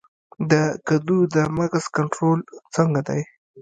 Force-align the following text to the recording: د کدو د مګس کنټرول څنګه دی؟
د 0.51 0.53
کدو 0.87 1.17
د 1.33 1.35
مګس 1.57 1.85
کنټرول 1.97 2.39
څنګه 2.75 3.01
دی؟ 3.07 3.21